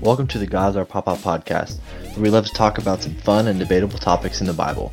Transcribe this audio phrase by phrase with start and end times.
[0.00, 1.78] Welcome to the God's Our Papa podcast,
[2.14, 4.92] where we love to talk about some fun and debatable topics in the Bible.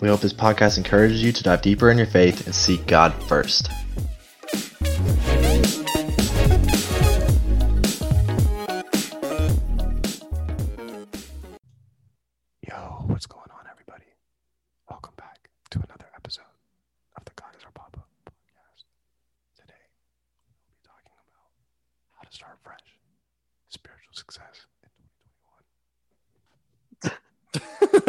[0.00, 3.12] We hope this podcast encourages you to dive deeper in your faith and seek God
[3.24, 3.70] first.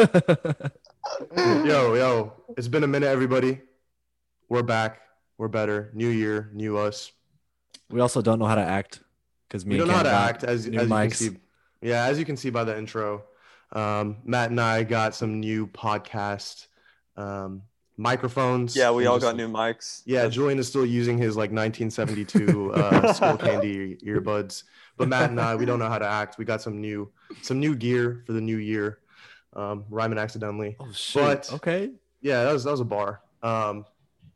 [1.36, 3.60] yo, yo, it's been a minute, everybody.
[4.48, 5.00] We're back.
[5.38, 5.90] We're better.
[5.94, 7.12] New year, new us.
[7.90, 9.00] We also don't know how to act
[9.48, 11.30] because me We don't know how to act, as, as you can see.
[11.80, 13.24] Yeah, as you can see by the intro,
[13.72, 16.66] um, Matt and I got some new podcast
[17.16, 17.62] um,
[17.96, 18.76] microphones.
[18.76, 20.02] Yeah, we all just- got new mics.
[20.04, 24.64] Yeah, Julian is still using his like 1972 uh, school candy earbuds,
[24.96, 26.36] but Matt and I, we don't know how to act.
[26.38, 27.10] We got some new,
[27.42, 28.98] some new gear for the new year.
[29.54, 30.76] Um, rhyming accidentally.
[30.80, 31.22] Oh shit!
[31.22, 31.90] But- okay.
[32.20, 33.20] Yeah, that was that was a bar.
[33.42, 33.84] Um,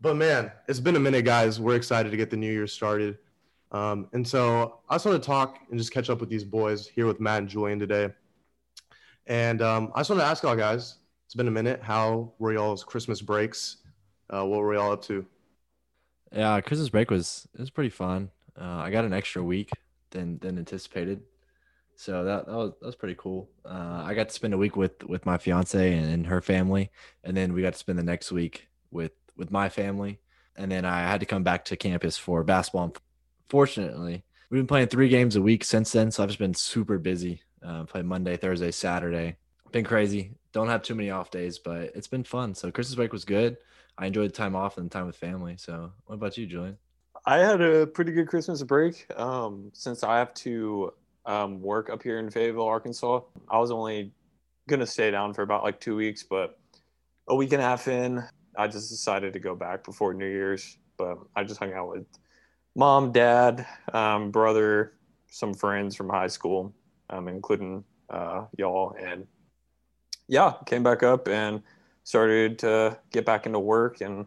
[0.00, 1.58] but man, it's been a minute, guys.
[1.58, 3.18] We're excited to get the new year started.
[3.72, 6.86] Um, and so I just want to talk and just catch up with these boys
[6.86, 8.10] here with Matt and Julian today.
[9.26, 10.96] And um, I just want to ask y'all guys.
[11.26, 11.82] It's been a minute.
[11.82, 13.78] How were y'all's Christmas breaks?
[14.30, 15.26] Uh, what were y'all up to?
[16.32, 18.30] Yeah, Christmas break was it was pretty fun.
[18.58, 19.70] Uh, I got an extra week
[20.10, 21.22] than than anticipated,
[21.98, 23.50] so that that was that was pretty cool.
[23.64, 26.92] Uh, I got to spend a week with with my fiance and, and her family,
[27.24, 30.20] and then we got to spend the next week with with my family,
[30.54, 32.94] and then I had to come back to campus for basketball.
[33.48, 36.98] Fortunately, we've been playing three games a week since then, so I've just been super
[36.98, 37.42] busy.
[37.64, 39.36] Uh, played Monday, Thursday, Saturday.
[39.72, 40.34] Been crazy.
[40.52, 42.54] Don't have too many off days, but it's been fun.
[42.54, 43.56] So Christmas break was good.
[43.98, 45.56] I enjoyed the time off and the time with family.
[45.58, 46.78] So, what about you, Julian?
[47.26, 49.04] I had a pretty good Christmas break.
[49.18, 50.92] Um, since I have to
[51.28, 54.12] um, work up here in Fayetteville, Arkansas, I was only
[54.66, 56.58] gonna stay down for about like two weeks, but
[57.28, 58.24] a week and a half in,
[58.56, 60.78] I just decided to go back before New Year's.
[60.96, 62.06] But I just hung out with
[62.74, 64.94] mom, dad, um, brother,
[65.28, 66.74] some friends from high school,
[67.10, 69.26] um, including uh, y'all, and
[70.26, 71.62] yeah, came back up and
[72.02, 74.26] started to get back into work and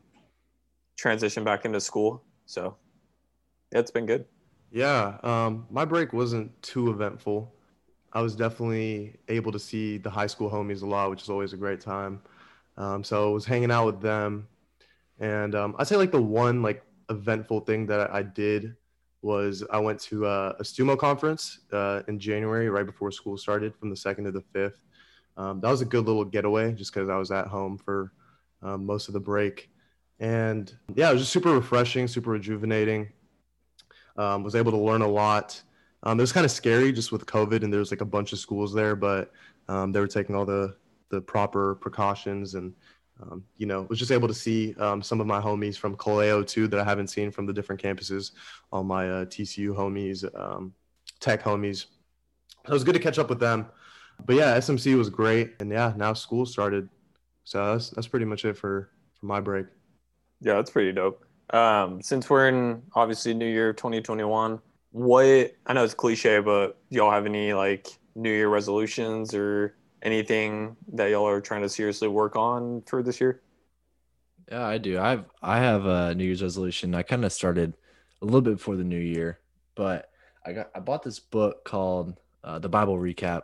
[0.95, 2.23] transition back into school.
[2.45, 2.78] So
[3.73, 4.25] yeah, it's been good.
[4.72, 7.54] Yeah, um, my break wasn't too eventful.
[8.14, 11.52] I was definitely able to see the high school homies a lot, which is always
[11.52, 12.22] a great time.
[12.78, 14.48] Um, so I was hanging out with them,
[15.20, 18.76] and um, I'd say like the one like eventful thing that I did
[19.22, 23.76] was I went to uh, a STUMO conference uh, in January, right before school started,
[23.76, 24.81] from the second to the fifth.
[25.36, 28.14] Um, that was a good little getaway, just because I was at home for
[28.62, 29.70] um, most of the break,
[30.22, 33.10] and yeah, it was just super refreshing, super rejuvenating
[34.18, 35.62] um, was able to learn a lot.
[36.04, 38.34] Um, it was kind of scary just with COVID, and there was like a bunch
[38.34, 39.32] of schools there, but
[39.68, 40.76] um, they were taking all the
[41.10, 42.74] the proper precautions, and
[43.22, 46.46] um, you know, was just able to see um, some of my homies from Kaleo
[46.46, 48.32] too that I haven't seen from the different campuses.
[48.72, 50.74] All my uh, TCU homies, um,
[51.20, 51.86] Tech homies.
[52.66, 53.68] So it was good to catch up with them.
[54.26, 56.90] But yeah, SMC was great, and yeah, now school started,
[57.44, 58.90] so that's that's pretty much it for
[59.20, 59.66] for my break.
[60.42, 61.26] Yeah, that's pretty dope.
[61.51, 64.59] Um, since we're in obviously New Year 2021,
[64.91, 70.75] what I know it's cliche, but y'all have any like New Year resolutions or anything
[70.94, 73.41] that y'all are trying to seriously work on for this year?
[74.50, 75.00] Yeah, I do.
[75.00, 76.95] I've I have a New Year's resolution.
[76.95, 77.73] I kind of started
[78.22, 79.39] a little bit before the new year,
[79.75, 80.09] but
[80.45, 83.44] I got I bought this book called uh, The Bible Recap,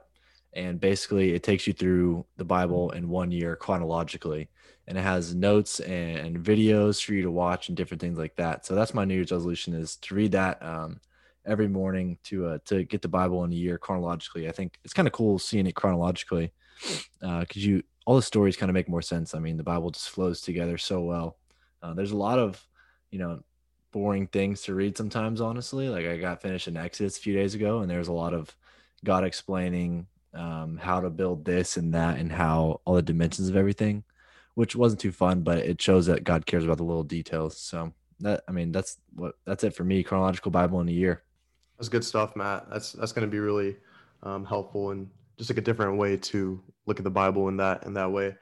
[0.58, 4.50] and basically it takes you through the Bible in one year chronologically,
[4.88, 8.66] and it has notes and videos for you to watch and different things like that.
[8.66, 11.00] So that's my New Year's resolution is to read that um,
[11.46, 14.50] every morning to uh, to get the Bible in a year chronologically.
[14.50, 16.52] I think it's kind of cool seeing it chronologically
[17.20, 19.36] because you all the stories kind of make more sense.
[19.36, 21.38] I mean, the Bible just flows together so well.
[21.84, 22.66] Uh, there's a lot of,
[23.12, 23.42] you know,
[23.92, 25.88] boring things to read sometimes, honestly.
[25.88, 28.56] Like I got finished in Exodus a few days ago, and there's a lot of
[29.06, 30.08] God explaining
[30.38, 34.04] um, how to build this and that and how all the dimensions of everything,
[34.56, 37.58] which wasn't too fun, but it shows that God cares about the little details.
[37.58, 40.04] So that, I mean, that's what that's it for me.
[40.04, 41.24] Chronological Bible in a year.
[41.78, 42.68] That's good stuff, Matt.
[42.70, 43.78] That's that's going to be really
[44.24, 47.84] um, helpful and just like a different way to look at the Bible in that
[47.84, 48.36] in that way.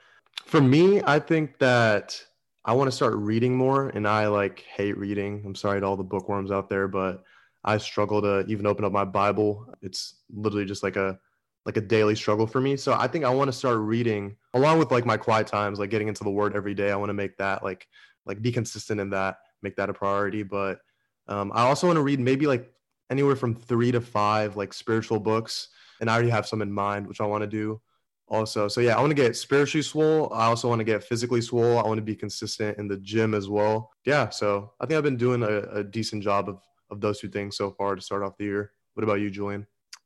[0.46, 2.22] For me, I think that
[2.64, 5.44] I want to start reading more, and I like hate reading.
[5.46, 7.24] I'm sorry to all the bookworms out there, but
[7.64, 9.74] I struggle to even open up my Bible.
[9.82, 11.20] It's literally just like a
[11.66, 12.78] like a daily struggle for me.
[12.78, 15.90] So I think I want to start reading along with like my quiet times, like
[15.90, 16.92] getting into the word every day.
[16.92, 17.88] I want to make that like
[18.26, 20.44] like be consistent in that, make that a priority.
[20.44, 20.80] But
[21.28, 22.72] um, I also want to read maybe like
[23.10, 25.70] anywhere from three to five like spiritual books,
[26.00, 27.82] and I already have some in mind which I want to do
[28.28, 28.68] also.
[28.68, 30.32] So yeah, I want to get spiritually swole.
[30.34, 31.80] I also want to get physically swole.
[31.80, 33.92] I want to be consistent in the gym as well.
[34.06, 36.62] Yeah, so I think I've been doing a, a decent job of
[36.92, 38.72] of those two things so far to start off the year.
[38.94, 39.66] What about you, Julian?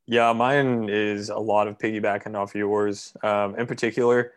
[0.09, 3.15] Yeah, mine is a lot of piggybacking off yours.
[3.21, 4.33] Um, in particular,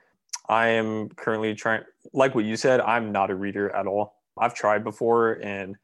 [0.46, 4.16] I am currently trying, like what you said, I'm not a reader at all.
[4.36, 5.76] I've tried before, and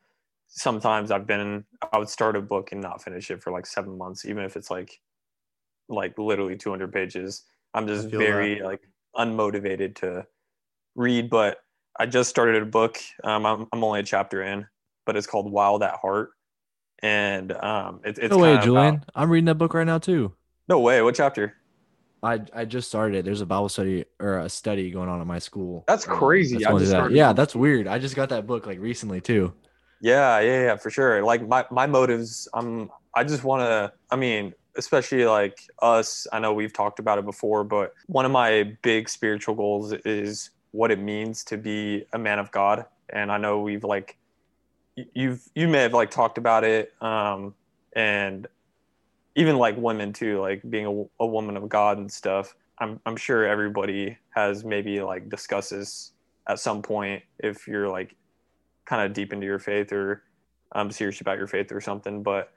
[0.48, 3.96] sometimes I've been, I would start a book and not finish it for like seven
[3.96, 5.00] months, even if it's like,
[5.88, 7.44] like literally 200 pages.
[7.72, 8.66] I'm just very that.
[8.66, 8.82] like
[9.16, 10.26] unmotivated to
[10.96, 11.30] read.
[11.30, 11.60] But
[11.98, 12.98] I just started a book.
[13.24, 14.66] Um, I'm, I'm only a chapter in,
[15.06, 16.32] but it's called Wild at Heart
[17.02, 18.96] and um, it, it's no way, Julian.
[18.96, 19.10] About...
[19.14, 20.32] I'm reading that book right now too.
[20.68, 21.00] No way.
[21.02, 21.54] What chapter?
[22.22, 23.24] I I just started it.
[23.24, 25.84] There's a Bible study or a study going on at my school.
[25.86, 26.58] That's crazy.
[26.58, 27.12] That's that.
[27.12, 27.86] Yeah, that's weird.
[27.86, 29.52] I just got that book like recently too.
[30.00, 31.22] Yeah, yeah, yeah, for sure.
[31.22, 32.48] Like my my motives.
[32.54, 32.90] I'm.
[33.14, 33.92] I just want to.
[34.10, 36.26] I mean, especially like us.
[36.32, 40.50] I know we've talked about it before, but one of my big spiritual goals is
[40.72, 42.84] what it means to be a man of God.
[43.10, 44.18] And I know we've like
[45.14, 47.54] you've you may have like talked about it um
[47.94, 48.46] and
[49.34, 53.16] even like women too like being a, a woman of god and stuff i'm i'm
[53.16, 56.12] sure everybody has maybe like discusses
[56.48, 58.14] at some point if you're like
[58.86, 60.22] kind of deep into your faith or
[60.72, 62.52] um serious about your faith or something but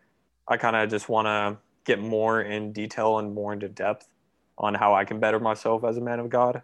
[0.47, 4.07] i kind of just want to get more in detail and more into depth
[4.57, 6.61] on how i can better myself as a man of god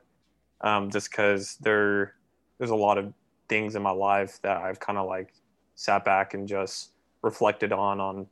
[0.62, 2.16] um just because there
[2.58, 3.14] there's a lot of
[3.50, 5.34] things in my life that i've kind of like
[5.78, 6.92] sat back and just
[7.22, 8.28] reflected on on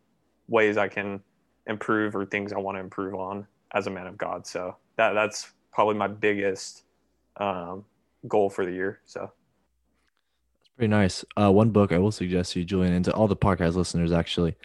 [0.47, 1.21] ways I can
[1.67, 4.45] improve or things I want to improve on as a man of God.
[4.45, 6.83] So that that's probably my biggest
[7.37, 7.85] um,
[8.27, 8.99] goal for the year.
[9.05, 11.23] So that's pretty nice.
[11.37, 14.11] Uh, one book I will suggest to you, Julian, and to all the podcast listeners
[14.11, 14.55] actually,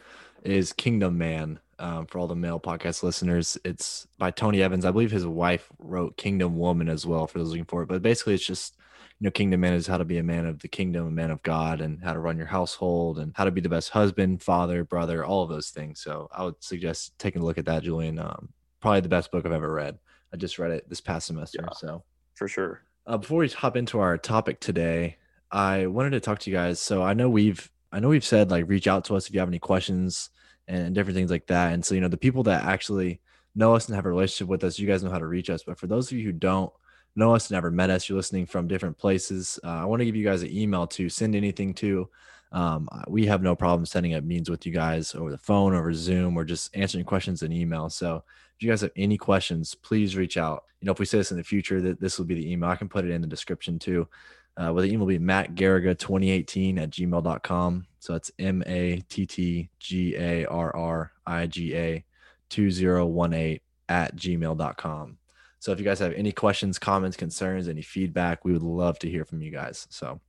[0.43, 1.61] is Kingdom Man.
[1.79, 4.85] Um, for all the male podcast listeners, it's by Tony Evans.
[4.85, 7.27] I believe his wife wrote Kingdom Woman as well.
[7.27, 8.77] For those looking for it, but basically, it's just
[9.21, 11.31] you know, kingdom man is how to be a man of the kingdom, a man
[11.31, 14.43] of God, and how to run your household and how to be the best husband,
[14.43, 16.01] father, brother, all of those things.
[16.01, 18.19] So I would suggest taking a look at that, Julian.
[18.19, 18.49] Um,
[18.81, 19.99] probably the best book I've ever read.
[20.33, 21.61] I just read it this past semester.
[21.63, 22.03] Yeah, so
[22.33, 22.81] for sure.
[23.07, 25.19] Uh, before we hop into our topic today,
[25.51, 26.81] I wanted to talk to you guys.
[26.81, 29.41] So I know we've I know we've said like reach out to us if you
[29.41, 30.31] have any questions
[30.67, 31.75] and different things like that.
[31.75, 33.21] And so you know the people that actually
[33.55, 35.63] know us and have a relationship with us, you guys know how to reach us.
[35.63, 36.73] But for those of you who don't,
[37.17, 40.17] know us, never met us, you're listening from different places, uh, I want to give
[40.17, 42.09] you guys an email to send anything to.
[42.53, 45.93] Um, we have no problem setting up meetings with you guys over the phone, over
[45.95, 47.89] Zoom, or just answering questions in email.
[47.91, 48.25] So
[48.57, 50.65] if you guys have any questions, please reach out.
[50.81, 52.71] You know, if we say this in the future, that this will be the email.
[52.71, 54.09] I can put it in the description too.
[54.57, 57.87] Uh, well, the email will be Matt Garriga 2018 at gmail.com.
[58.01, 62.05] So it's M A T T G A R R I G A
[62.49, 65.20] 2018 at gmail.com.
[65.61, 69.11] So if you guys have any questions, comments, concerns, any feedback, we would love to
[69.11, 69.87] hear from you guys.
[69.91, 70.21] So,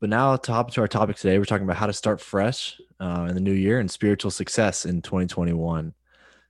[0.00, 2.80] but now to hop to our topic today, we're talking about how to start fresh
[2.98, 5.94] uh, in the new year and spiritual success in 2021.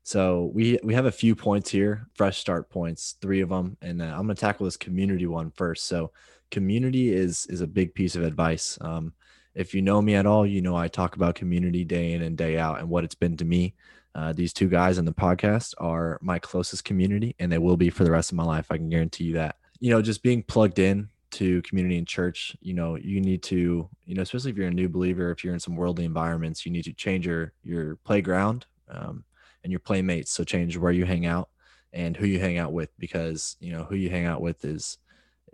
[0.03, 4.01] So we we have a few points here, fresh start points, three of them, and
[4.01, 5.85] uh, I'm going to tackle this community one first.
[5.85, 6.11] So
[6.51, 8.79] community is is a big piece of advice.
[8.81, 9.13] Um,
[9.55, 12.37] if you know me at all, you know I talk about community day in and
[12.37, 13.75] day out and what it's been to me.
[14.15, 17.91] Uh, these two guys in the podcast are my closest community, and they will be
[17.91, 18.67] for the rest of my life.
[18.71, 19.57] I can guarantee you that.
[19.81, 23.89] You know, just being plugged in to community and church, you know, you need to,
[24.05, 26.73] you know, especially if you're a new believer, if you're in some worldly environments, you
[26.73, 29.25] need to change your your playground um,
[29.65, 30.31] and your playmates.
[30.31, 31.49] So change where you hang out
[31.93, 34.99] and who you hang out with, because you know who you hang out with is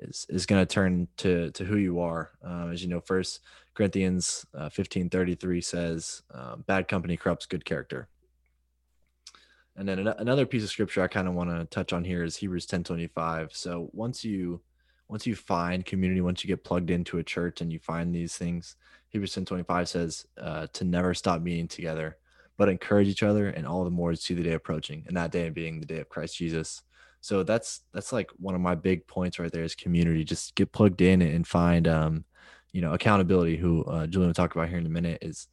[0.01, 2.31] is is going to turn to to who you are.
[2.45, 3.41] Uh, as you know, First
[3.75, 8.09] Corinthians uh, fifteen thirty three says, uh, "Bad company corrupts good character."
[9.79, 12.37] And then another piece of scripture I kind of want to touch on here is
[12.37, 13.55] Hebrews 10:25.
[13.55, 14.61] So once you
[15.07, 18.37] once you find community, once you get plugged into a church and you find these
[18.37, 18.75] things,
[19.11, 22.19] Hebrews 10:25 says uh, to never stop meeting together,
[22.57, 25.31] but encourage each other, and all the more to see the day approaching, and that
[25.31, 26.83] day being the day of Christ Jesus.
[27.21, 30.25] So that's that's like one of my big points right there is community.
[30.25, 32.25] Just get plugged in and find um,
[32.73, 33.57] you know accountability.
[33.57, 35.47] Who uh, Julian will talk about here in a minute is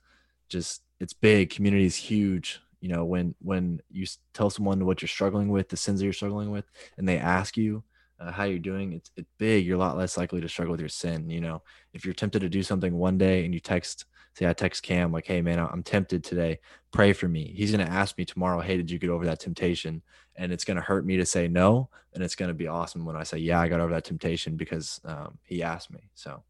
[0.49, 1.51] just it's big.
[1.51, 5.77] Community is huge you know when when you tell someone what you're struggling with the
[5.77, 6.65] sins that you're struggling with
[6.97, 7.83] and they ask you
[8.19, 10.79] uh, how you're doing it's, it's big you're a lot less likely to struggle with
[10.79, 11.63] your sin you know
[11.93, 15.11] if you're tempted to do something one day and you text say I text Cam
[15.11, 16.59] like, "Hey man, I'm tempted today.
[16.91, 20.01] Pray for me." He's gonna ask me tomorrow, "Hey, did you get over that temptation?"
[20.35, 23.23] And it's gonna hurt me to say no, and it's gonna be awesome when I
[23.23, 26.43] say, "Yeah, I got over that temptation because um, he asked me." So,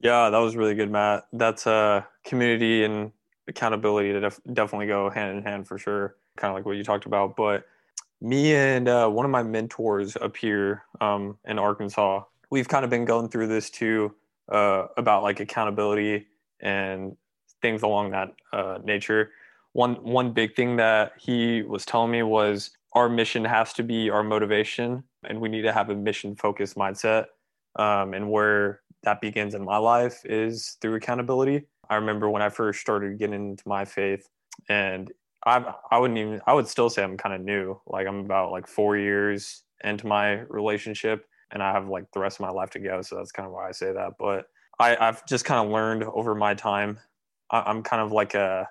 [0.00, 1.24] yeah, that was really good, Matt.
[1.30, 3.12] That's a uh, community and
[3.48, 6.16] accountability to def- definitely go hand in hand for sure.
[6.36, 7.64] Kind of like what you talked about, but
[8.20, 12.90] me and uh, one of my mentors up here um, in Arkansas, we've kind of
[12.90, 14.14] been going through this too
[14.50, 16.26] uh, about like accountability
[16.60, 17.16] and
[17.62, 19.30] things along that uh, nature.
[19.72, 24.08] One one big thing that he was telling me was our mission has to be
[24.08, 27.26] our motivation, and we need to have a mission focused mindset.
[27.78, 31.66] Um, and where that begins in my life is through accountability.
[31.90, 34.28] I remember when I first started getting into my faith,
[34.68, 35.12] and
[35.44, 37.80] I I wouldn't even I would still say I'm kind of new.
[37.86, 42.36] Like I'm about like four years into my relationship, and I have like the rest
[42.36, 43.02] of my life to go.
[43.02, 44.14] So that's kind of why I say that.
[44.18, 44.46] But
[44.78, 46.98] I, I've just kind of learned over my time.
[47.50, 48.68] I, I'm kind of like a,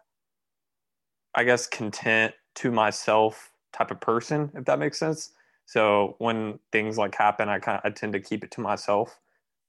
[1.33, 5.31] I guess, content to myself type of person, if that makes sense.
[5.65, 9.19] So when things like happen, I kind of I tend to keep it to myself.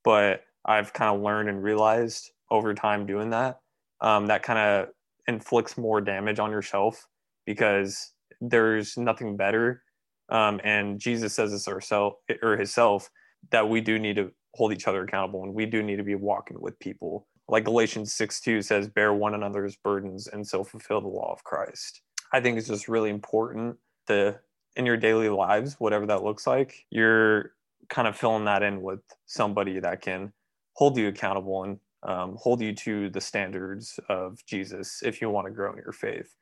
[0.05, 3.61] But I've kind of learned and realized over time doing that,
[4.01, 4.89] um, that kind of
[5.29, 7.07] inflicts more damage on yourself
[7.45, 9.83] because there's nothing better.
[10.29, 13.11] Um, and Jesus says this ourself or himself
[13.51, 16.15] that we do need to hold each other accountable and we do need to be
[16.15, 17.27] walking with people.
[17.49, 21.45] Like Galatians 6 2 says, bear one another's burdens and so fulfill the law of
[21.45, 22.03] Christ.
[22.33, 23.77] I think it's just really important
[24.09, 24.41] to
[24.77, 27.53] in your daily lives, whatever that looks like, you're
[27.89, 30.33] kind of filling that in with somebody that can
[30.75, 35.47] hold you accountable and um, hold you to the standards of Jesus if you want
[35.47, 36.35] to grow in your faith.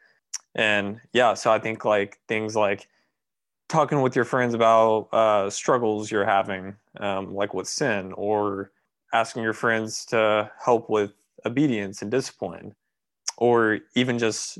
[0.54, 2.88] And yeah, so I think like things like
[3.68, 8.70] talking with your friends about uh, struggles you're having, um, like with sin, or
[9.12, 11.12] asking your friends to help with
[11.46, 12.74] obedience and discipline,
[13.38, 14.58] or even just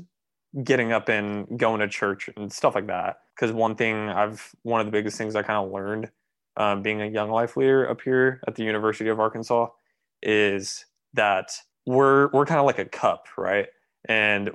[0.63, 3.19] getting up and going to church and stuff like that.
[3.35, 6.09] Because one thing I've, one of the biggest things I kind of learned
[6.57, 9.67] um, being a young life leader up here at the University of Arkansas
[10.23, 10.85] is
[11.15, 11.51] that
[11.85, 13.67] we're we're kind of like a cup, right?
[14.07, 14.49] And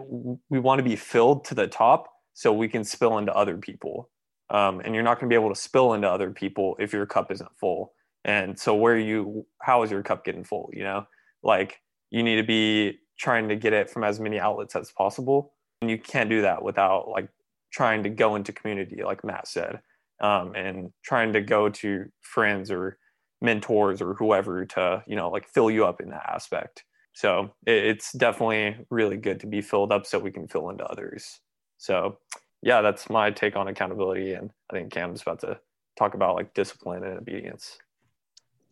[0.49, 4.09] we want to be filled to the top so we can spill into other people.
[4.49, 7.07] Um, and you're not going to be able to spill into other people if your
[7.07, 7.93] cup isn't full.
[8.25, 10.71] And so, where you, how is your cup getting full?
[10.73, 11.07] You know,
[11.43, 15.53] like you need to be trying to get it from as many outlets as possible.
[15.81, 17.29] And you can't do that without like
[17.73, 19.81] trying to go into community, like Matt said,
[20.21, 22.99] um, and trying to go to friends or
[23.41, 26.85] mentors or whoever to, you know, like fill you up in that aspect.
[27.13, 31.41] So it's definitely really good to be filled up so we can fill into others.
[31.79, 32.19] So
[32.63, 34.35] yeah, that's my take on accountability.
[34.35, 35.59] And I think Cam's about to
[35.99, 37.79] talk about like discipline and obedience.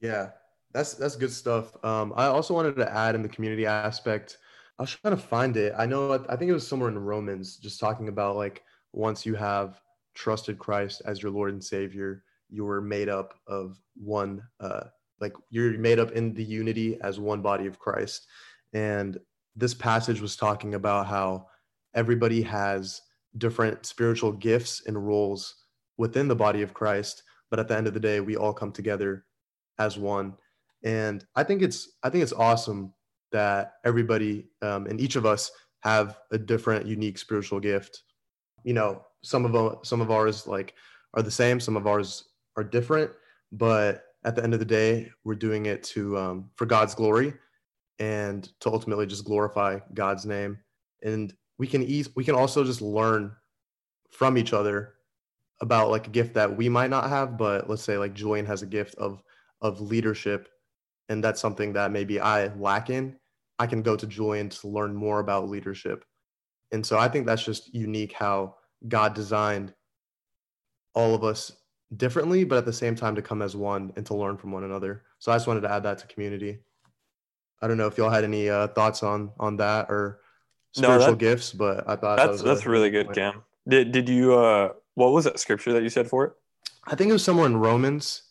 [0.01, 0.31] Yeah,
[0.73, 1.73] that's that's good stuff.
[1.85, 4.39] Um, I also wanted to add in the community aspect.
[4.79, 5.73] I was trying to find it.
[5.77, 9.35] I know I think it was somewhere in Romans, just talking about like once you
[9.35, 9.81] have
[10.15, 14.43] trusted Christ as your Lord and Savior, you were made up of one.
[14.61, 14.85] Uh,
[15.21, 18.27] like you're made up in the unity as one body of Christ.
[18.73, 19.19] And
[19.57, 21.47] this passage was talking about how
[21.95, 23.03] everybody has
[23.37, 25.57] different spiritual gifts and roles
[25.97, 28.73] within the body of Christ, but at the end of the day, we all come
[28.73, 29.25] together
[29.79, 30.35] as one.
[30.85, 32.93] And I think it's I think it's awesome
[33.33, 35.51] that everybody um, and each of us
[35.81, 38.03] have a different, unique spiritual gift.
[38.65, 40.75] You know, some of some of ours like
[41.15, 42.28] are the same, some of ours
[42.59, 43.11] are different,
[43.53, 47.33] but at the end of the day, we're doing it to um, for God's glory
[47.99, 50.59] and to ultimately just glorify God's name.
[51.03, 53.33] And we can ease we can also just learn
[54.11, 54.95] from each other
[55.61, 58.63] about like a gift that we might not have but let's say like julian has
[58.63, 59.23] a gift of
[59.61, 60.49] of leadership
[61.09, 63.17] and that's something that maybe i lack in
[63.59, 66.05] i can go to julian to learn more about leadership
[66.73, 68.55] and so i think that's just unique how
[68.89, 69.75] god designed
[70.95, 71.53] all of us
[71.97, 74.65] differently but at the same time to come as one and to learn from one
[74.65, 76.59] another so i just wanted to add that to community
[77.63, 80.21] i don't know if y'all had any uh, thoughts on on that or
[80.73, 83.17] spiritual no, that, gifts, but I thought that's that that's really good, point.
[83.17, 83.43] Cam.
[83.69, 86.33] Did did you uh what was that scripture that you said for it?
[86.87, 88.23] I think it was somewhere in Romans.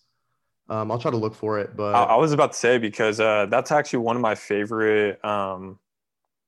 [0.70, 3.22] Um, I'll try to look for it, but I, I was about to say because
[3.22, 5.80] uh, that's actually one of my favorite um,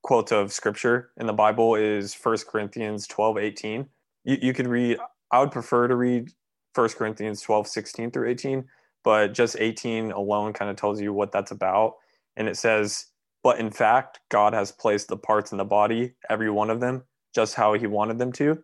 [0.01, 3.87] quotes of scripture in the Bible is First Corinthians 12, 18.
[4.25, 4.97] You, you could read,
[5.31, 6.31] I would prefer to read
[6.73, 8.65] First Corinthians 12, 16 through 18,
[9.03, 11.95] but just 18 alone kind of tells you what that's about.
[12.35, 13.07] And it says,
[13.43, 17.03] but in fact, God has placed the parts in the body, every one of them,
[17.33, 18.61] just how he wanted them to.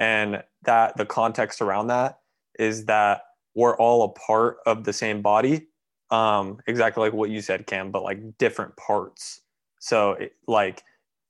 [0.00, 2.18] And that the context around that
[2.58, 3.22] is that
[3.54, 5.68] we're all a part of the same body.
[6.10, 9.40] Um, exactly like what you said, Cam, but like different parts.
[9.80, 10.82] So, it, like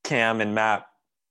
[0.05, 0.87] Cam and Matt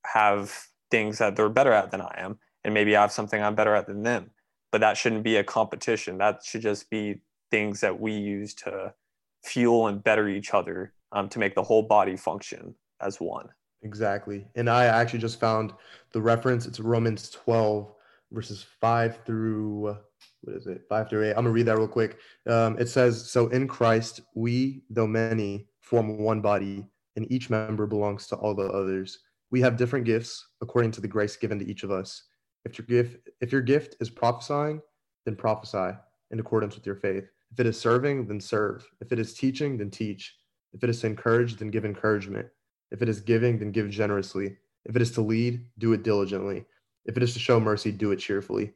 [0.06, 3.56] have things that they're better at than I am, and maybe I have something I'm
[3.56, 4.32] better at than them.
[4.76, 6.18] But that shouldn't be a competition.
[6.18, 8.94] That should just be things that we use to
[9.42, 13.48] fuel and better each other um, to make the whole body function as one.
[13.84, 14.46] Exactly.
[14.56, 15.72] And I actually just found
[16.12, 16.66] the reference.
[16.66, 17.90] It's Romans 12,
[18.34, 19.96] verses 5 through,
[20.42, 20.82] what is it?
[20.90, 21.30] 5 through 8.
[21.30, 22.18] I'm going to read that real quick.
[22.46, 27.88] Um, it says, So in Christ, we, though many, form one body, and each member
[27.88, 29.20] belongs to all the others.
[29.52, 32.24] We have different gifts according to the grace given to each of us.
[32.66, 34.82] If your gift, if your gift is prophesying,
[35.26, 35.98] then prophesy
[36.32, 37.30] in accordance with your faith.
[37.52, 38.88] If it is serving, then serve.
[39.00, 40.36] If it is teaching, then teach.
[40.74, 42.48] If it is to encourage, then give encouragement.
[42.92, 44.58] If it is giving, then give generously.
[44.86, 46.66] If it is to lead, do it diligently.
[47.06, 48.74] If it is to show mercy, do it cheerfully.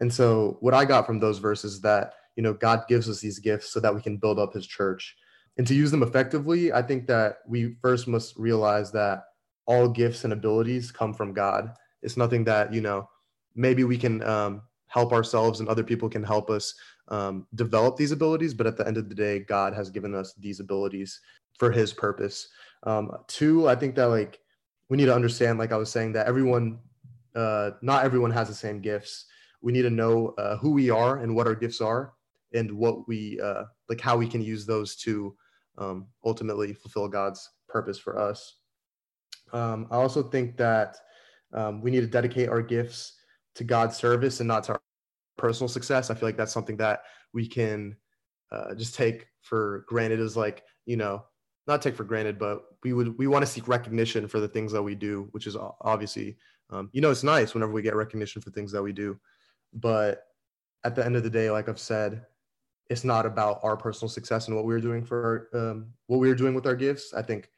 [0.00, 3.20] And so, what I got from those verses is that you know God gives us
[3.20, 5.16] these gifts so that we can build up His church,
[5.56, 9.24] and to use them effectively, I think that we first must realize that
[9.66, 11.72] all gifts and abilities come from God.
[12.02, 13.08] It's nothing that you know
[13.54, 16.74] maybe we can um, help ourselves and other people can help us
[17.08, 20.34] um, develop these abilities, but at the end of the day, God has given us
[20.34, 21.20] these abilities
[21.58, 22.48] for His purpose.
[22.84, 24.40] Um, two, I think that like
[24.88, 26.78] we need to understand, like I was saying, that everyone,
[27.34, 29.26] uh, not everyone has the same gifts.
[29.62, 32.14] We need to know uh, who we are and what our gifts are,
[32.54, 35.36] and what we uh, like, how we can use those to
[35.78, 38.56] um, ultimately fulfill God's purpose for us.
[39.52, 40.96] Um, I also think that
[41.52, 43.19] um, we need to dedicate our gifts
[43.56, 44.80] to God's service and not to our
[45.36, 46.10] personal success.
[46.10, 47.02] I feel like that's something that
[47.32, 47.96] we can
[48.52, 51.24] uh, just take for granted as like, you know,
[51.66, 54.72] not take for granted, but we would, we want to seek recognition for the things
[54.72, 56.36] that we do, which is obviously,
[56.70, 59.18] um, you know, it's nice whenever we get recognition for things that we do.
[59.72, 60.24] But
[60.84, 62.24] at the end of the day, like I've said,
[62.88, 66.28] it's not about our personal success and what we are doing for um, what we
[66.30, 67.14] are doing with our gifts.
[67.14, 67.48] I think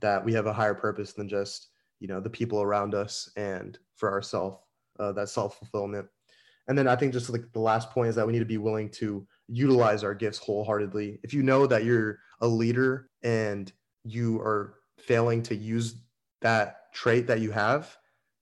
[0.00, 1.68] that we have a higher purpose than just
[2.00, 4.58] you know the people around us and for ourselves
[4.98, 6.06] uh, that self fulfillment.
[6.66, 8.58] And then I think just like the last point is that we need to be
[8.58, 11.20] willing to utilize our gifts wholeheartedly.
[11.22, 13.70] If you know that you're a leader and
[14.04, 15.96] you are failing to use
[16.40, 17.96] that trait that you have,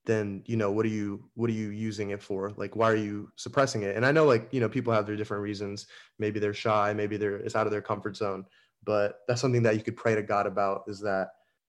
[0.04, 2.52] then you know what are you what are you using it for?
[2.56, 3.96] Like why are you suppressing it?
[3.96, 5.86] And I know like you know people have their different reasons.
[6.18, 8.44] Maybe they're shy, maybe they're it's out of their comfort zone.
[8.84, 11.28] But that's something that you could pray to God about is that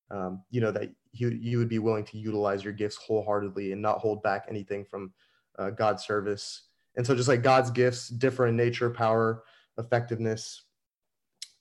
[0.10, 3.82] um, you know that you you would be willing to utilize your gifts wholeheartedly and
[3.82, 5.13] not hold back anything from
[5.58, 6.63] uh, God's service.
[6.95, 9.43] And so, just like God's gifts differ in nature, power,
[9.78, 10.63] effectiveness,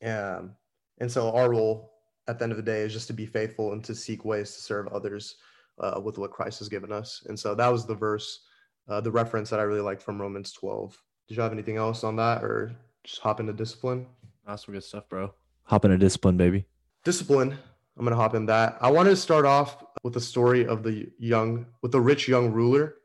[0.04, 0.54] um,
[0.98, 1.92] and so our role
[2.28, 4.54] at the end of the day is just to be faithful and to seek ways
[4.54, 5.36] to serve others
[5.80, 7.24] uh, with what Christ has given us.
[7.26, 8.44] And so that was the verse,
[8.88, 10.96] uh, the reference that I really liked from Romans 12.
[11.28, 12.72] Did you have anything else on that, or
[13.04, 14.06] just hop into discipline?
[14.46, 15.32] That's some good stuff, bro.
[15.64, 16.66] Hop into discipline, baby.
[17.04, 17.58] Discipline
[17.98, 18.78] I'm gonna hop in that.
[18.80, 22.50] I wanted to start off with the story of the young, with the rich young
[22.52, 22.96] ruler.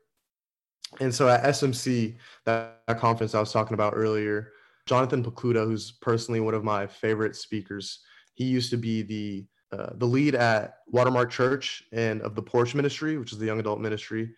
[1.00, 4.52] And so at SMC, that, that conference I was talking about earlier,
[4.86, 8.00] Jonathan Pokluda, who's personally one of my favorite speakers,
[8.34, 12.74] he used to be the uh, the lead at Watermark Church and of the Porch
[12.74, 14.30] Ministry, which is the young adult ministry,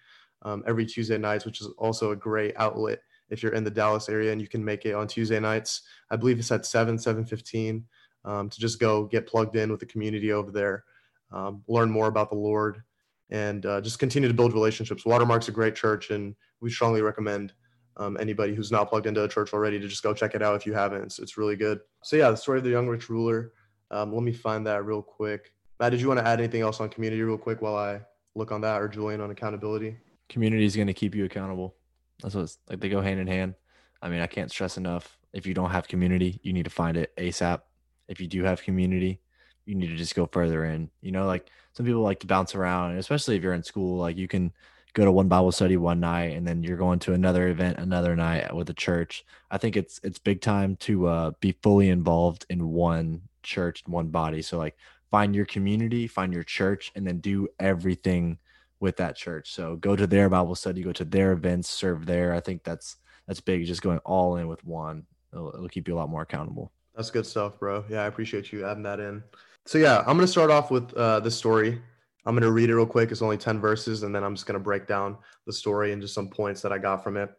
[0.43, 4.09] um, every Tuesday nights, which is also a great outlet if you're in the Dallas
[4.09, 5.83] area and you can make it on Tuesday nights.
[6.11, 7.85] I believe it's at seven, seven fifteen
[8.25, 10.85] um, to just go get plugged in with the community over there,
[11.33, 12.83] um, learn more about the Lord,
[13.31, 15.07] and uh, just continue to build relationships.
[15.07, 17.53] Watermark's a great church, and we strongly recommend
[17.97, 20.57] um, anybody who's not plugged into a church already to just go check it out
[20.57, 21.03] if you haven't.
[21.03, 21.81] It's, it's really good.
[22.03, 23.53] So, yeah, the story of the young rich ruler.
[23.91, 25.53] Um, let me find that real quick.
[25.79, 28.01] Matt, did you want to add anything else on community real quick while I
[28.35, 29.97] look on that, or Julian on accountability?
[30.29, 31.75] Community is going to keep you accountable.
[32.23, 33.55] That's what like they go hand in hand.
[34.03, 35.19] I mean, I can't stress enough.
[35.33, 37.61] If you don't have community, you need to find it ASAP
[38.11, 39.21] if you do have community,
[39.65, 40.91] you need to just go further in.
[41.01, 43.99] You know, like some people like to bounce around, especially if you're in school.
[43.99, 44.53] Like you can
[44.93, 48.17] go to one Bible study one night and then you're going to another event another
[48.17, 49.25] night with a church.
[49.51, 54.09] I think it's it's big time to uh, be fully involved in one church, one
[54.09, 54.43] body.
[54.43, 54.77] So like
[55.11, 58.39] find your community, find your church, and then do everything
[58.81, 59.53] with that church.
[59.53, 62.35] So go to their Bible study, go to their events, serve there.
[62.35, 62.97] I think that's
[63.29, 63.65] that's big.
[63.67, 66.73] Just going all in with one, it'll, it'll keep you a lot more accountable.
[67.01, 67.83] That's good stuff, bro.
[67.89, 69.25] Yeah, I appreciate you adding that in.
[69.65, 71.81] So yeah, I'm gonna start off with uh, the story.
[72.27, 73.11] I'm gonna read it real quick.
[73.11, 76.13] It's only 10 verses, and then I'm just gonna break down the story and just
[76.13, 77.31] some points that I got from it.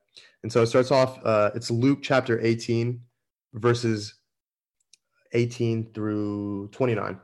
[0.42, 1.24] And so it starts off.
[1.24, 3.00] Uh, it's Luke chapter 18,
[3.54, 4.16] verses
[5.34, 7.20] 18 through 29.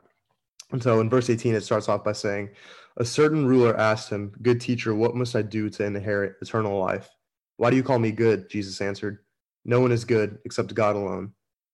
[0.70, 2.50] And so in verse 18, it starts off by saying,
[2.98, 7.08] A certain ruler asked him, Good teacher, what must I do to inherit eternal life?
[7.56, 8.48] Why do you call me good?
[8.48, 9.24] Jesus answered,
[9.64, 11.32] No one is good except God alone.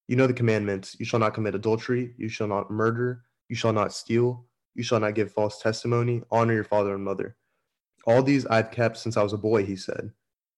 [0.08, 3.72] You know the commandments you shall not commit adultery, you shall not murder, You shall
[3.72, 4.46] not steal.
[4.74, 6.22] You shall not give false testimony.
[6.30, 7.36] Honor your father and mother.
[8.06, 10.10] All these I've kept since I was a boy, he said.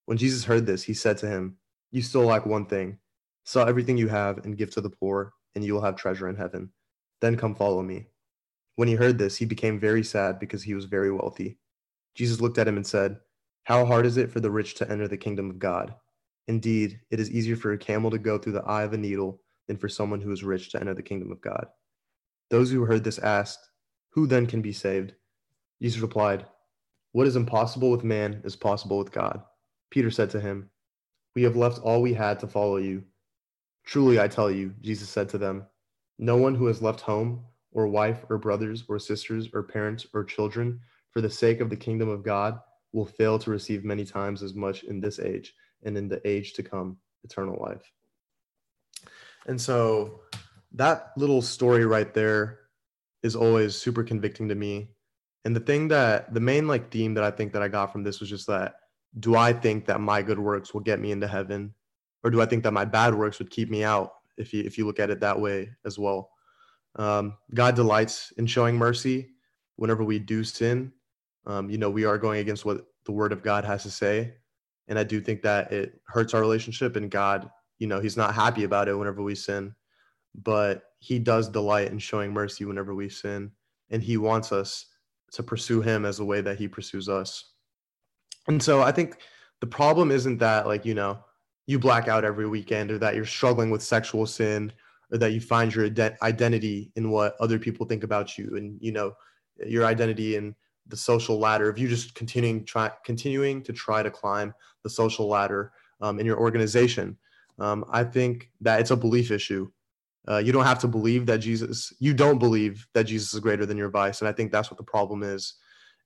[0.06, 1.58] When Jesus heard this, he said to him,
[1.90, 2.98] You still lack one thing.
[3.44, 6.36] Sell everything you have and give to the poor, and you will have treasure in
[6.36, 6.70] heaven.
[7.20, 8.06] Then come follow me.
[8.76, 11.58] When he heard this, he became very sad because he was very wealthy.
[12.14, 13.18] Jesus looked at him and said,
[13.64, 15.94] How hard is it for the rich to enter the kingdom of God?
[16.48, 19.40] Indeed, it is easier for a camel to go through the eye of a needle
[19.66, 21.66] than for someone who is rich to enter the kingdom of God.
[22.50, 23.68] Those who heard this asked,
[24.10, 25.14] Who then can be saved?
[25.82, 26.46] Jesus replied,
[27.12, 29.42] What is impossible with man is possible with God.
[29.90, 30.70] Peter said to him,
[31.34, 33.02] We have left all we had to follow you.
[33.84, 35.66] Truly, I tell you, Jesus said to them,
[36.18, 40.24] No one who has left home, or wife, or brothers, or sisters, or parents, or
[40.24, 40.80] children,
[41.10, 42.60] for the sake of the kingdom of God,
[42.92, 45.52] will fail to receive many times as much in this age
[45.86, 47.90] and in the age to come eternal life.
[49.46, 50.20] And so
[50.72, 52.58] that little story right there
[53.22, 54.90] is always super convicting to me.
[55.44, 58.02] And the thing that the main like theme that I think that I got from
[58.02, 58.74] this was just that
[59.18, 61.72] do I think that my good works will get me into heaven
[62.22, 64.76] or do I think that my bad works would keep me out if you if
[64.76, 66.30] you look at it that way as well.
[66.96, 69.30] Um, God delights in showing mercy
[69.76, 70.92] whenever we do sin.
[71.46, 74.34] Um, you know, we are going against what the word of God has to say.
[74.88, 78.34] And I do think that it hurts our relationship and God, you know, he's not
[78.34, 79.74] happy about it whenever we sin,
[80.34, 83.50] but he does delight in showing mercy whenever we sin.
[83.90, 84.86] And he wants us
[85.32, 87.52] to pursue him as a way that he pursues us.
[88.48, 89.18] And so I think
[89.60, 91.18] the problem isn't that like, you know,
[91.66, 94.72] you black out every weekend or that you're struggling with sexual sin
[95.10, 98.78] or that you find your ident- identity in what other people think about you and
[98.80, 99.12] you know
[99.66, 100.54] your identity in
[100.88, 105.28] the social ladder if you just continuing try continuing to try to climb the social
[105.28, 107.16] ladder um, in your organization
[107.58, 109.70] um, i think that it's a belief issue.
[110.28, 113.64] Uh, you don't have to believe that jesus you don't believe that jesus is greater
[113.64, 115.54] than your vice and i think that's what the problem is.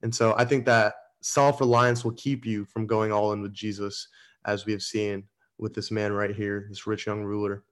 [0.03, 4.09] And so i think that self-reliance will keep you from going all in with jesus
[4.45, 5.25] as we have seen
[5.59, 7.65] with this man right here this rich young ruler.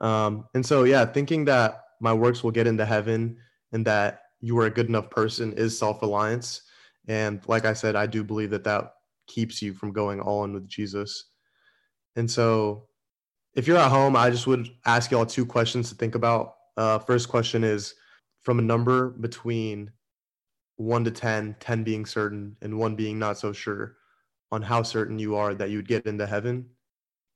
[0.00, 3.38] Um, and so, yeah, thinking that my works will get into heaven
[3.72, 6.62] and that you are a good enough person is self reliance.
[7.08, 8.92] And like I said, I do believe that that
[9.26, 11.30] keeps you from going all in with Jesus.
[12.16, 12.88] And so,
[13.54, 16.56] if you're at home, I just would ask y'all two questions to think about.
[16.76, 17.94] Uh, first question is
[18.42, 19.90] from a number between
[20.76, 23.96] one to 10, 10 being certain and one being not so sure
[24.52, 26.66] on how certain you are that you would get into heaven.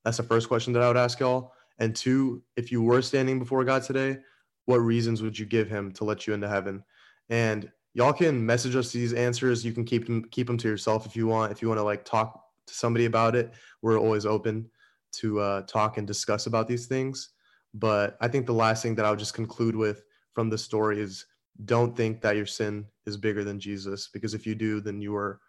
[0.04, 1.52] That's the first question that I would ask y'all.
[1.78, 4.18] And two, if you were standing before God today,
[4.66, 6.84] what reasons would you give him to let you into heaven?
[7.30, 9.64] And y'all can message us these answers.
[9.64, 11.52] You can keep them keep them to yourself if you want.
[11.52, 14.70] If you want to like talk to somebody about it, we're always open
[15.10, 17.30] to uh, talk and discuss about these things.
[17.74, 21.26] But I think the last thing that I'll just conclude with from the story is
[21.64, 25.14] don't think that your sin is bigger than Jesus, because if you do, then you
[25.16, 25.40] are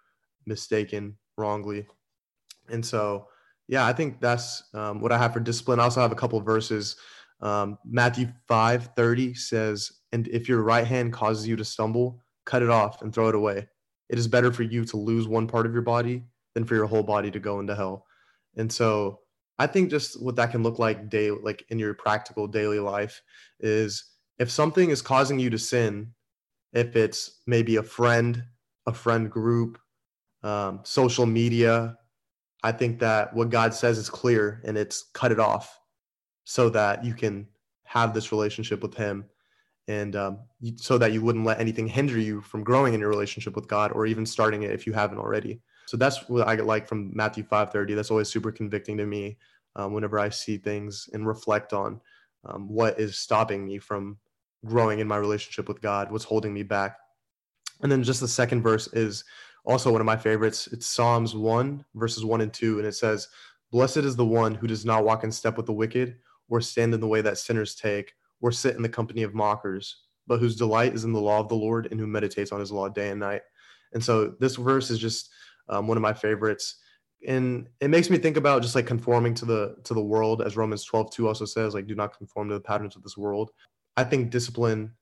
[0.45, 1.85] mistaken wrongly.
[2.69, 3.27] And so
[3.69, 5.79] yeah, I think that's um, what I have for discipline.
[5.79, 6.95] I also have a couple verses.
[7.39, 12.61] Um, Matthew 5 30 says, And if your right hand causes you to stumble, cut
[12.61, 13.67] it off and throw it away.
[14.09, 16.23] It is better for you to lose one part of your body
[16.55, 18.05] than for your whole body to go into hell.
[18.57, 19.19] And so
[19.59, 23.21] I think just what that can look like day like in your practical daily life
[23.59, 24.03] is
[24.39, 26.13] if something is causing you to sin,
[26.73, 28.43] if it's maybe a friend,
[28.87, 29.77] a friend group,
[30.43, 31.97] um, social media,
[32.63, 35.79] I think that what God says is clear and it's cut it off
[36.45, 37.47] so that you can
[37.83, 39.25] have this relationship with Him
[39.89, 40.39] and um,
[40.75, 43.91] so that you wouldn't let anything hinder you from growing in your relationship with God
[43.91, 45.61] or even starting it if you haven't already.
[45.87, 47.95] So that's what I like from Matthew 5:30.
[47.95, 49.37] That's always super convicting to me
[49.75, 51.99] um, whenever I see things and reflect on
[52.45, 54.19] um, what is stopping me from
[54.63, 56.97] growing in my relationship with God, what's holding me back.
[57.81, 59.23] And then just the second verse is
[59.65, 60.67] also one of my favorites.
[60.71, 62.77] It's Psalms 1, verses 1 and 2.
[62.77, 63.27] And it says,
[63.71, 66.17] Blessed is the one who does not walk in step with the wicked,
[66.49, 70.03] or stand in the way that sinners take, or sit in the company of mockers,
[70.27, 72.71] but whose delight is in the law of the Lord and who meditates on his
[72.71, 73.41] law day and night.
[73.93, 75.29] And so this verse is just
[75.67, 76.75] um, one of my favorites.
[77.27, 80.55] And it makes me think about just like conforming to the to the world, as
[80.55, 83.51] Romans 12, 2 also says, like do not conform to the patterns of this world.
[83.97, 84.93] I think discipline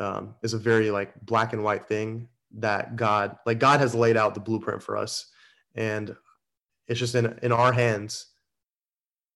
[0.00, 4.16] um, is a very like black and white thing that God, like God has laid
[4.16, 5.30] out the blueprint for us.
[5.74, 6.16] And
[6.86, 8.26] it's just in, in our hands.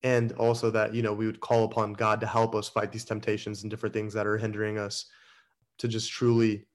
[0.03, 3.05] And also that, you know, we would call upon God to help us fight these
[3.05, 5.07] temptations and different things that are hindering us
[5.79, 6.67] to just truly,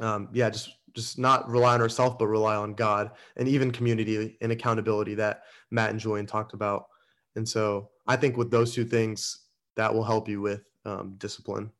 [0.00, 4.38] um, yeah, just, just not rely on ourselves, but rely on God and even community
[4.40, 6.86] and accountability that Matt and Julian talked about.
[7.34, 9.42] And so I think with those two things,
[9.74, 11.70] that will help you with um, discipline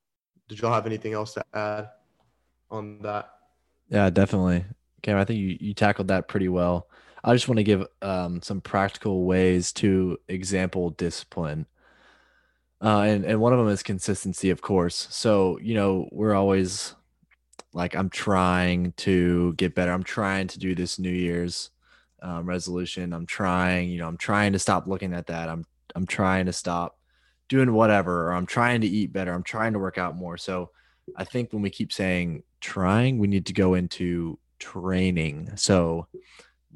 [0.48, 1.88] did y'all have anything else to add
[2.70, 3.30] on that?
[3.88, 4.64] Yeah, definitely.
[5.02, 6.88] Cam, I think you, you tackled that pretty well.
[7.26, 11.66] I just want to give um, some practical ways to example discipline.
[12.80, 15.08] Uh, and, and one of them is consistency, of course.
[15.10, 16.94] So, you know, we're always
[17.72, 19.90] like, I'm trying to get better.
[19.90, 21.70] I'm trying to do this New Year's
[22.22, 23.12] um, resolution.
[23.12, 25.48] I'm trying, you know, I'm trying to stop looking at that.
[25.48, 25.64] I'm,
[25.96, 26.96] I'm trying to stop
[27.48, 29.32] doing whatever, or I'm trying to eat better.
[29.32, 30.36] I'm trying to work out more.
[30.36, 30.70] So
[31.16, 35.50] I think when we keep saying trying, we need to go into training.
[35.56, 36.06] So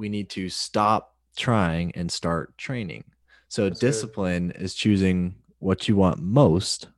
[0.00, 3.04] we need to stop trying and start training.
[3.48, 4.62] So That's discipline good.
[4.62, 6.88] is choosing what you want most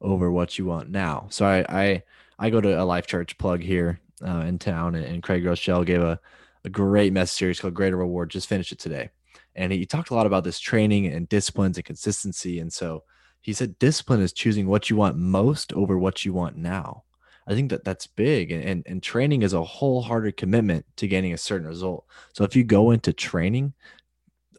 [0.00, 1.26] over what you want now.
[1.30, 2.02] So I I,
[2.38, 5.86] I go to a life church plug here uh, in town, and, and Craig Groeschel
[5.86, 6.20] gave a,
[6.64, 8.30] a great message series called Greater Reward.
[8.30, 9.10] Just finished it today,
[9.56, 12.60] and he talked a lot about this training and disciplines and consistency.
[12.60, 13.04] And so
[13.40, 17.04] he said discipline is choosing what you want most over what you want now.
[17.46, 18.50] I think that that's big.
[18.50, 22.06] And, and, and training is a wholehearted commitment to gaining a certain result.
[22.32, 23.74] So if you go into training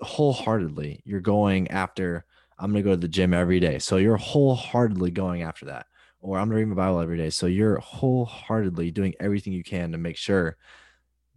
[0.01, 2.25] wholeheartedly, you're going after,
[2.59, 3.79] I'm going to go to the gym every day.
[3.79, 5.87] So you're wholeheartedly going after that.
[6.21, 7.29] Or I'm going to read my Bible every day.
[7.29, 10.57] So you're wholeheartedly doing everything you can to make sure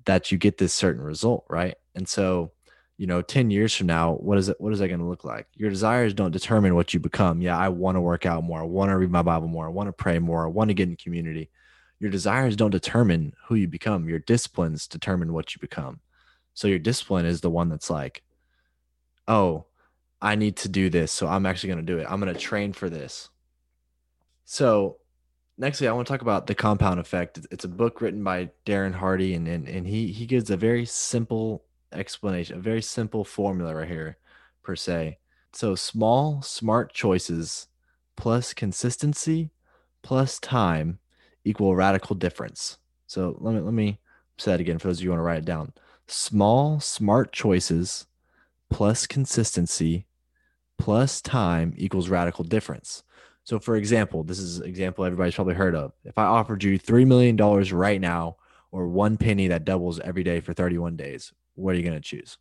[0.04, 1.44] that you get this certain result.
[1.48, 1.76] Right.
[1.94, 2.52] And so
[2.98, 5.24] you know 10 years from now what is it what is that going to look
[5.24, 5.46] like?
[5.54, 7.40] Your desires don't determine what you become.
[7.40, 8.60] Yeah i want to work out more.
[8.60, 9.66] I want to read my bible more.
[9.66, 10.44] I want to pray more.
[10.44, 11.48] I want to get in community.
[12.00, 14.08] Your desires don't determine who you become.
[14.08, 16.00] Your disciplines determine what you become.
[16.54, 18.22] So your discipline is the one that's like
[19.28, 19.66] oh
[20.20, 22.06] i need to do this so i'm actually going to do it.
[22.10, 23.28] I'm going to train for this.
[24.44, 24.96] So
[25.60, 27.38] nextly i want to talk about the compound effect.
[27.52, 30.84] It's a book written by darren hardy and, and, and he, he gives a very
[30.84, 34.18] simple explanation, a very simple formula right here,
[34.62, 35.18] per se.
[35.52, 37.68] So small, smart choices
[38.16, 39.50] plus consistency
[40.02, 40.98] plus time
[41.44, 42.78] equal radical difference.
[43.06, 43.98] So let me let me
[44.36, 45.72] say that again for those of you who want to write it down.
[46.06, 48.06] Small, smart choices
[48.70, 50.06] plus consistency
[50.78, 53.02] plus time equals radical difference.
[53.44, 55.92] So for example, this is an example everybody's probably heard of.
[56.04, 57.36] If I offered you $3 million
[57.74, 58.36] right now
[58.70, 62.00] or one penny that doubles every day for 31 days, what are you going to
[62.00, 62.38] choose?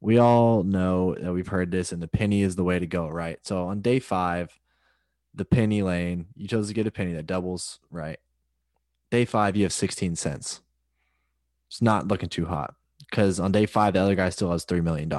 [0.00, 3.08] We all know that we've heard this, and the penny is the way to go,
[3.08, 3.38] right?
[3.42, 4.58] So on day five,
[5.34, 8.18] the penny lane, you chose to get a penny that doubles, right?
[9.10, 10.60] Day five, you have 16 cents.
[11.68, 14.82] It's not looking too hot because on day five, the other guy still has $3
[14.82, 15.12] million.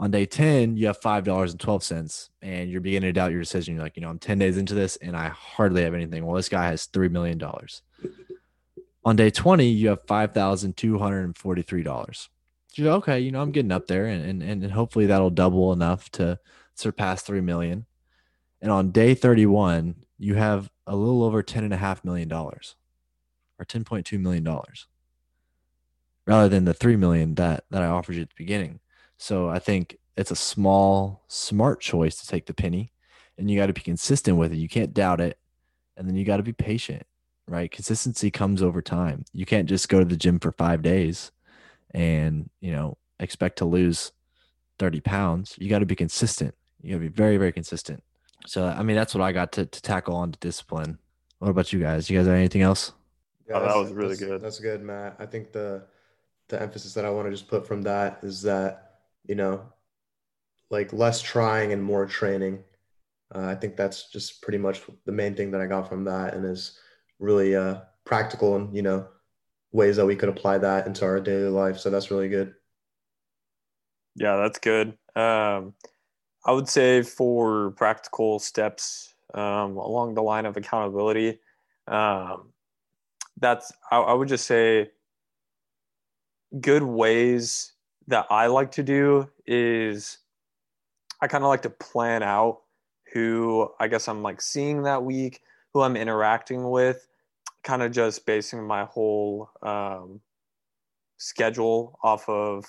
[0.00, 3.74] On day 10, you have $5.12 and you're beginning to doubt your decision.
[3.74, 6.26] You're like, you know, I'm 10 days into this and I hardly have anything.
[6.26, 7.40] Well, this guy has $3 million.
[9.04, 12.28] On day 20, you have $5,243.
[12.68, 16.10] So okay, you know, I'm getting up there and, and, and hopefully that'll double enough
[16.12, 16.40] to
[16.74, 17.86] surpass 3 million.
[18.60, 22.60] And on day 31, you have a little over $10.5 million or
[23.62, 24.48] $10.2 million
[26.26, 28.80] rather than the 3 million that, that I offered you at the beginning.
[29.18, 32.92] So I think it's a small, smart choice to take the penny
[33.36, 34.56] and you got to be consistent with it.
[34.56, 35.38] You can't doubt it.
[35.96, 37.06] And then you got to be patient
[37.46, 37.70] right?
[37.70, 39.24] Consistency comes over time.
[39.32, 41.32] You can't just go to the gym for five days
[41.92, 44.12] and, you know, expect to lose
[44.78, 45.54] 30 pounds.
[45.58, 46.54] You got to be consistent.
[46.82, 48.02] You got to be very, very consistent.
[48.46, 50.98] So, I mean, that's what I got to, to tackle on to discipline.
[51.38, 52.10] What about you guys?
[52.10, 52.92] You guys have anything else?
[53.48, 54.40] Yeah, oh, that was really good.
[54.40, 55.16] That's good, Matt.
[55.18, 55.84] I think the
[56.48, 58.94] the emphasis that I want to just put from that is that
[59.26, 59.62] you know,
[60.70, 62.62] like less trying and more training.
[63.34, 66.34] Uh, I think that's just pretty much the main thing that I got from that,
[66.34, 66.78] and is
[67.18, 69.06] really uh, practical and you know
[69.72, 71.78] ways that we could apply that into our daily life.
[71.78, 72.54] So that's really good.
[74.14, 74.96] Yeah, that's good.
[75.16, 75.74] Um,
[76.46, 81.40] I would say for practical steps um, along the line of accountability,
[81.88, 82.50] um,
[83.40, 84.90] that's I, I would just say
[86.60, 87.72] good ways
[88.06, 90.18] that I like to do is
[91.20, 92.60] I kind of like to plan out
[93.12, 95.40] who I guess I'm like seeing that week,
[95.74, 97.06] who I'm interacting with,
[97.64, 100.20] kind of just basing my whole um,
[101.18, 102.64] schedule off of,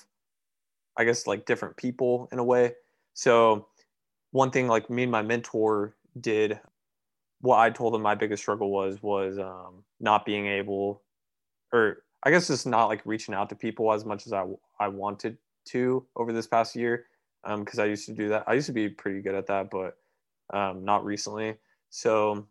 [0.97, 2.73] I guess, like different people in a way.
[3.13, 3.67] So,
[4.31, 6.59] one thing like me and my mentor did,
[7.41, 11.03] what I told him my biggest struggle was was um, not being able,
[11.71, 14.45] or I guess just not like reaching out to people as much as I
[14.79, 15.37] I wanted
[15.67, 17.05] to over this past year.
[17.47, 18.45] Because um, I used to do that.
[18.47, 19.97] I used to be pretty good at that, but
[20.51, 21.55] um, not recently.
[21.91, 22.47] So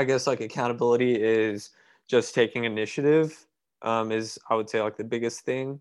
[0.00, 1.72] I guess like accountability is
[2.08, 3.44] just taking initiative
[3.82, 5.78] um, is I would say like the biggest thing.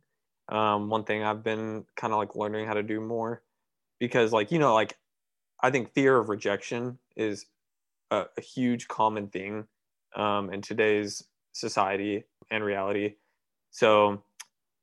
[0.49, 3.43] Um, one thing I've been kind of like learning how to do more
[3.97, 4.97] because like you know like
[5.62, 7.45] I think fear of rejection is
[8.12, 9.65] a, a huge common thing
[10.17, 13.15] um, in today's society and reality.
[13.71, 14.21] So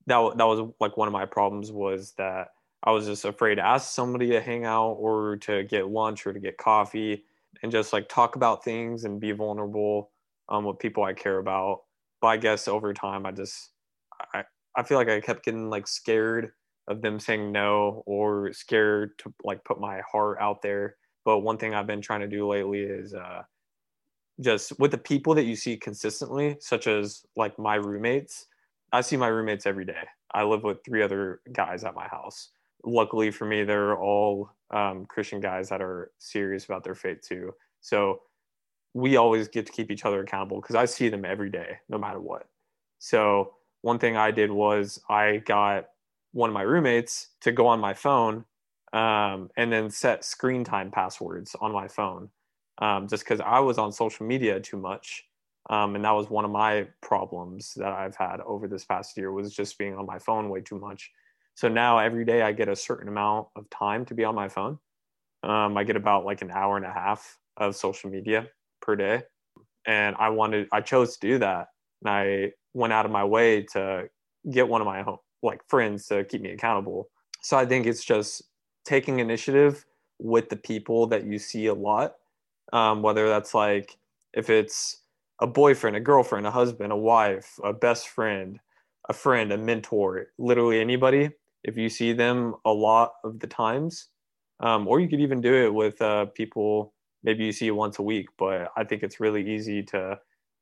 [0.06, 3.66] that that was like one of my problems was that I was just afraid to
[3.66, 7.24] ask somebody to hang out or to get lunch or to get coffee
[7.62, 10.10] and just like talk about things and be vulnerable
[10.48, 11.82] um, with people I care about.
[12.20, 13.70] But I guess over time, I just
[14.34, 14.44] I
[14.76, 16.52] I feel like I kept getting like scared
[16.88, 20.96] of them saying no or scared to like put my heart out there.
[21.24, 23.42] But one thing I've been trying to do lately is uh,
[24.40, 28.46] just with the people that you see consistently, such as like my roommates.
[28.92, 30.04] I see my roommates every day.
[30.32, 32.50] I live with three other guys at my house.
[32.86, 37.52] Luckily for me, they're all um, Christian guys that are serious about their faith too.
[37.80, 38.22] So
[38.94, 41.98] we always get to keep each other accountable because I see them every day, no
[41.98, 42.48] matter what.
[42.98, 45.88] So one thing I did was I got
[46.32, 48.44] one of my roommates to go on my phone
[48.92, 52.30] um, and then set screen time passwords on my phone
[52.78, 55.24] um, just because I was on social media too much.
[55.68, 59.32] Um, and that was one of my problems that I've had over this past year
[59.32, 61.10] was just being on my phone way too much.
[61.56, 64.46] So now every day I get a certain amount of time to be on my
[64.46, 64.78] phone.
[65.42, 68.46] Um, I get about like an hour and a half of social media
[68.82, 69.22] per day.
[69.86, 71.68] And I wanted, I chose to do that.
[72.02, 74.10] And I went out of my way to
[74.50, 77.08] get one of my home, like friends to keep me accountable.
[77.40, 78.42] So I think it's just
[78.84, 79.86] taking initiative
[80.18, 82.16] with the people that you see a lot,
[82.74, 83.96] um, whether that's like
[84.34, 84.98] if it's
[85.40, 88.60] a boyfriend, a girlfriend, a husband, a wife, a best friend,
[89.08, 91.30] a friend, a mentor, literally anybody.
[91.66, 94.08] If you see them a lot of the times,
[94.60, 98.02] um, or you could even do it with uh, people maybe you see once a
[98.02, 98.28] week.
[98.38, 100.18] But I think it's really easy to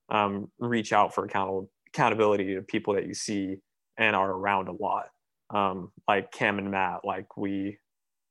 [0.09, 3.59] um, reach out for accountable accountability to people that you see
[3.99, 5.11] and are around a lot.
[5.51, 7.79] Um, like Cam and Matt, like we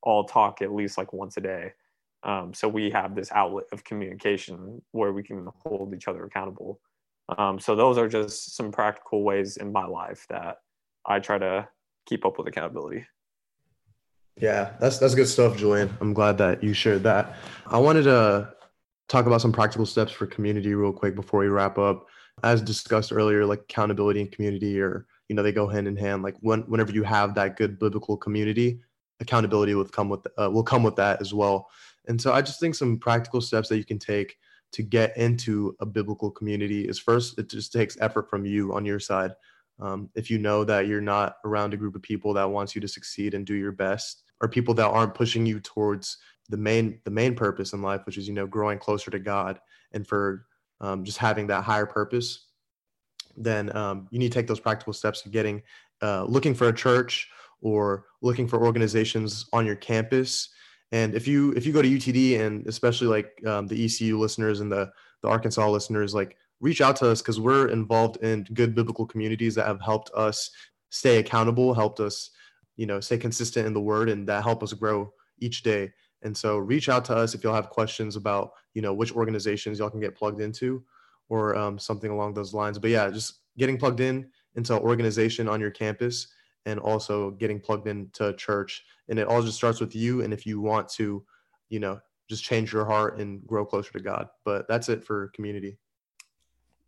[0.01, 1.71] all talk at least like once a day.
[2.23, 6.81] Um, so we have this outlet of communication where we can hold each other accountable.
[7.37, 10.57] Um, so those are just some practical ways in my life that
[11.05, 11.67] I try to
[12.05, 13.05] keep up with accountability.
[14.37, 15.95] Yeah, that's that's good stuff, Julian.
[16.01, 17.35] I'm glad that you shared that.
[17.67, 18.53] I wanted to
[19.07, 22.07] talk about some practical steps for community real quick before we wrap up.
[22.43, 26.23] As discussed earlier, like accountability and community are, you know, they go hand in hand.
[26.23, 28.81] Like when whenever you have that good biblical community,
[29.19, 31.69] accountability will come with uh, will come with that as well.
[32.07, 34.37] And so I just think some practical steps that you can take
[34.73, 38.85] to get into a biblical community is first, it just takes effort from you on
[38.85, 39.31] your side.
[39.79, 42.81] Um, if you know that you're not around a group of people that wants you
[42.81, 46.17] to succeed and do your best, or people that aren't pushing you towards
[46.49, 49.59] the main the main purpose in life, which is you know growing closer to God
[49.93, 50.45] and for
[50.81, 52.47] um, just having that higher purpose,
[53.37, 55.61] then um, you need to take those practical steps to getting
[56.01, 57.29] uh, looking for a church
[57.61, 60.49] or looking for organizations on your campus.
[60.91, 64.59] And if you if you go to UTD and especially like um, the ECU listeners
[64.59, 68.73] and the the Arkansas listeners, like reach out to us because we're involved in good
[68.73, 70.49] biblical communities that have helped us
[70.91, 72.29] stay accountable, helped us,
[72.77, 75.91] you know, stay consistent in the word, and that help us grow each day.
[76.21, 79.77] And so reach out to us if you'll have questions about, you know, which organizations
[79.77, 80.81] y'all can get plugged into
[81.27, 82.79] or um, something along those lines.
[82.79, 86.27] But yeah, just getting plugged in into an organization on your campus
[86.65, 88.85] and also getting plugged into church.
[89.09, 90.21] And it all just starts with you.
[90.21, 91.25] And if you want to,
[91.67, 91.99] you know,
[92.29, 94.29] just change your heart and grow closer to God.
[94.45, 95.77] But that's it for community.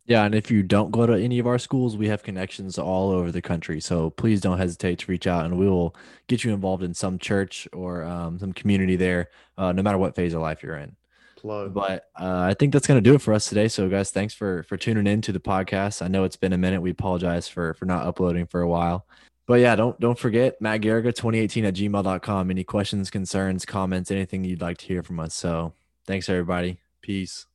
[0.06, 3.10] Yeah, and if you don't go to any of our schools, we have connections all
[3.10, 3.80] over the country.
[3.80, 5.96] So please don't hesitate to reach out, and we will
[6.28, 10.14] get you involved in some church or um, some community there, uh, no matter what
[10.14, 10.94] phase of life you're in.
[11.36, 11.74] Plug.
[11.74, 13.66] But uh, I think that's gonna do it for us today.
[13.66, 16.02] So guys, thanks for for tuning in to the podcast.
[16.02, 16.80] I know it's been a minute.
[16.80, 19.06] We apologize for for not uploading for a while.
[19.46, 22.50] But yeah, don't don't forget Matt Garriga 2018 at gmail.com.
[22.50, 25.34] Any questions, concerns, comments, anything you'd like to hear from us.
[25.34, 25.72] So
[26.06, 26.78] thanks everybody.
[27.02, 27.46] Peace.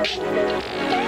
[0.00, 0.99] Música